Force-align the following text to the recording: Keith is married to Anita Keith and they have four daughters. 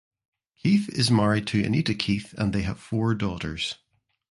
Keith 0.57 0.89
is 0.89 1.11
married 1.11 1.45
to 1.45 1.63
Anita 1.63 1.93
Keith 1.93 2.33
and 2.35 2.53
they 2.53 2.63
have 2.63 2.79
four 2.79 3.13
daughters. 3.13 3.75